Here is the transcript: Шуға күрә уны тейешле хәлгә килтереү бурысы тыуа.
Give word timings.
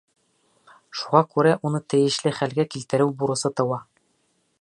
Шуға 1.01 1.19
күрә 1.35 1.51
уны 1.69 1.81
тейешле 1.95 2.33
хәлгә 2.39 2.65
килтереү 2.77 3.13
бурысы 3.21 3.53
тыуа. 3.63 3.79